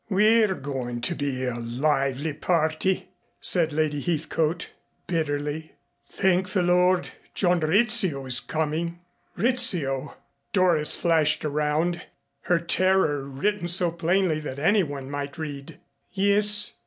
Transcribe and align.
"We're 0.09 0.55
going 0.55 1.01
to 1.01 1.13
be 1.13 1.45
a 1.45 1.57
lively 1.59 2.33
party," 2.33 3.09
said 3.39 3.71
Lady 3.71 4.01
Heathcote 4.01 4.71
bitterly. 5.05 5.73
"Thank 6.09 6.49
the 6.53 6.63
Lord, 6.63 7.09
John 7.35 7.59
Rizzio 7.59 8.25
is 8.25 8.39
coming." 8.39 8.97
"Rizzio!" 9.37 10.15
Doris 10.53 10.95
flashed 10.95 11.45
around, 11.45 12.01
her 12.49 12.57
terror 12.57 13.25
written 13.25 13.67
so 13.67 13.91
plainly 13.91 14.39
that 14.39 14.57
anyone 14.57 15.07
might 15.07 15.37
read. 15.37 15.77
"Yes. 16.11 16.71